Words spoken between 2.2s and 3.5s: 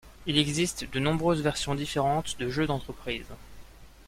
de jeux d'entreprise.